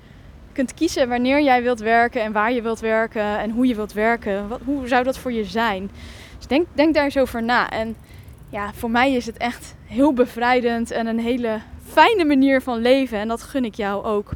kunt 0.53 0.75
kiezen 0.75 1.09
wanneer 1.09 1.43
jij 1.43 1.63
wilt 1.63 1.81
werken 1.81 2.23
en 2.23 2.33
waar 2.33 2.53
je 2.53 2.63
wilt 2.63 2.81
werken 2.81 3.39
en 3.39 3.51
hoe 3.51 3.67
je 3.67 3.75
wilt 3.75 3.93
werken. 3.93 4.49
Wat, 4.49 4.61
hoe 4.65 4.89
zou 4.89 5.05
dat 5.05 5.19
voor 5.19 5.33
je 5.33 5.45
zijn? 5.45 5.91
Dus 6.37 6.47
denk, 6.47 6.67
denk 6.73 6.95
daar 6.95 7.05
eens 7.05 7.19
over 7.19 7.43
na. 7.43 7.71
En 7.71 7.97
ja, 8.51 8.73
voor 8.75 8.91
mij 8.91 9.13
is 9.13 9.27
het 9.27 9.37
echt 9.37 9.75
heel 9.85 10.13
bevrijdend 10.13 10.91
en 10.91 11.07
een 11.07 11.21
hele 11.21 11.61
fijne 11.85 12.25
manier 12.25 12.63
van 12.63 12.79
leven. 12.79 13.19
En 13.19 13.29
dat 13.29 13.43
gun 13.43 13.65
ik 13.65 13.75
jou 13.75 14.05
ook. 14.05 14.31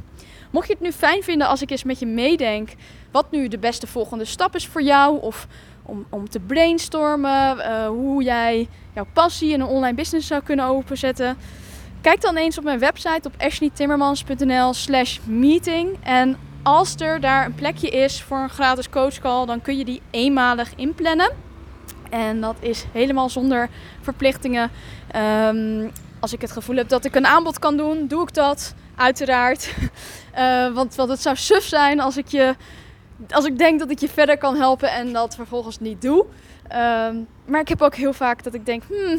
Mocht 0.50 0.66
je 0.66 0.73
het 0.73 0.83
nu 0.83 0.92
fijn 0.92 1.23
vinden 1.23 1.49
als 1.49 1.62
ik 1.62 1.71
eens 1.71 1.85
met 1.85 1.99
je 1.99 2.07
meedenk 2.07 2.69
wat 3.11 3.30
nu 3.30 3.49
de 3.49 3.59
beste 3.59 3.87
volgende 3.87 4.25
stap 4.25 4.54
is 4.54 4.66
voor 4.66 4.83
jou, 4.83 5.21
of 5.21 5.47
om, 5.83 6.07
om 6.11 6.28
te 6.28 6.40
brainstormen, 6.40 7.57
uh, 7.57 7.87
hoe 7.87 8.23
jij 8.23 8.69
jouw 8.95 9.07
passie 9.12 9.52
in 9.52 9.61
een 9.61 9.66
online 9.66 9.95
business 9.95 10.26
zou 10.26 10.42
kunnen 10.42 10.64
openzetten. 10.64 11.37
Kijk 12.00 12.21
dan 12.21 12.37
eens 12.37 12.59
op 12.59 12.64
mijn 12.64 12.78
website 12.78 13.28
op 13.28 13.35
ashleytimmermans.nl 13.38 14.75
slash 14.75 15.19
meeting. 15.25 15.97
En 16.02 16.37
als 16.62 16.95
er 16.95 17.21
daar 17.21 17.45
een 17.45 17.54
plekje 17.54 17.88
is 17.88 18.23
voor 18.23 18.38
een 18.38 18.50
gratis 18.50 18.88
coachcall, 18.88 19.47
dan 19.47 19.62
kun 19.62 19.78
je 19.78 19.85
die 19.85 20.02
eenmalig 20.11 20.75
inplannen. 20.75 21.30
En 22.11 22.40
dat 22.40 22.57
is 22.61 22.85
helemaal 22.92 23.28
zonder 23.28 23.69
verplichtingen. 24.00 24.71
Um, 25.47 25.90
als 26.21 26.33
ik 26.33 26.40
het 26.40 26.52
gevoel 26.52 26.76
heb 26.76 26.88
dat 26.88 27.04
ik 27.04 27.14
een 27.14 27.26
aanbod 27.26 27.59
kan 27.59 27.76
doen, 27.76 28.07
doe 28.07 28.23
ik 28.23 28.35
dat. 28.35 28.75
Uiteraard. 29.00 29.75
Uh, 30.38 30.73
want, 30.76 30.95
want 30.95 31.11
het 31.11 31.23
zou 31.23 31.37
suf 31.37 31.64
zijn 31.64 32.00
als 32.00 32.16
ik, 32.16 32.28
je, 32.28 32.54
als 33.30 33.45
ik 33.45 33.59
denk 33.59 33.78
dat 33.78 33.90
ik 33.90 33.99
je 33.99 34.09
verder 34.09 34.38
kan 34.38 34.57
helpen 34.57 34.92
en 34.92 35.12
dat 35.12 35.35
vervolgens 35.35 35.78
niet 35.78 36.02
doe. 36.02 36.26
Um, 36.73 37.26
maar 37.45 37.61
ik 37.61 37.69
heb 37.69 37.83
ook 37.83 37.95
heel 37.95 38.12
vaak 38.12 38.42
dat 38.42 38.54
ik 38.54 38.66
denk, 38.66 38.83
hmm, 38.88 39.19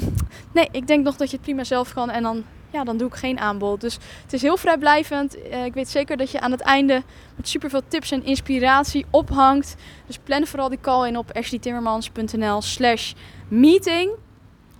nee, 0.54 0.68
ik 0.72 0.88
denk 0.88 1.04
nog 1.04 1.16
dat 1.16 1.30
je 1.30 1.36
het 1.36 1.46
prima 1.46 1.64
zelf 1.64 1.94
kan. 1.94 2.10
En 2.10 2.24
dan 2.24 2.44
ja, 2.72 2.84
dan 2.84 2.98
doe 2.98 3.08
ik 3.08 3.16
geen 3.16 3.40
aanbod. 3.40 3.82
Dus 3.82 3.98
het 4.24 4.34
is 4.34 4.42
heel 4.42 4.58
vrijblijvend. 4.58 5.38
Uh, 5.38 5.66
ik 5.66 5.74
weet 5.74 5.90
zeker 5.90 6.18
dat 6.18 6.32
je 6.32 6.40
aan 6.40 6.52
het 6.52 6.62
einde 6.62 7.04
met 7.36 7.48
superveel 7.48 7.82
tips 7.88 8.12
en 8.12 8.24
inspiratie 8.24 9.06
ophangt. 9.10 9.76
Dus 10.06 10.18
plan 10.18 10.48
vooral 10.48 10.70
die 10.70 10.80
call 10.82 11.08
in 11.08 11.18
op 11.18 11.32
ashleytimmermans.nl 11.32 12.62
slash 12.62 13.14
meeting. 13.48 14.12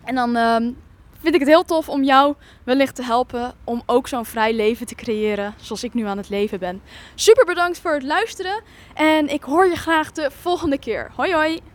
En 0.04 0.16
dan 0.16 0.38
uh, 0.38 0.74
vind 1.22 1.34
ik 1.34 1.40
het 1.40 1.50
heel 1.50 1.64
tof 1.64 1.90
om 1.90 2.04
jou 2.04 2.36
wellicht 2.64 2.96
te 2.96 3.04
helpen 3.04 3.54
om 3.64 3.84
ook 3.86 4.08
zo'n 4.08 4.26
vrij 4.26 4.54
leven 4.54 4.86
te 4.86 4.96
creëren 4.96 5.54
zoals 5.58 5.84
ik 5.84 5.94
nu 5.94 6.06
aan 6.06 6.18
het 6.18 6.30
leven 6.30 6.60
ben. 6.60 6.82
Super 7.16 7.46
bedankt 7.46 7.80
voor 7.80 7.94
het 7.94 8.04
luisteren 8.04 8.62
en 8.94 9.28
ik 9.28 9.44
hoor 9.44 9.68
je 9.68 9.76
graag 9.76 10.12
de 10.12 10.32
volgende 10.32 10.80
keer. 10.80 11.12
Hoi 11.16 11.34
hoi! 11.34 11.71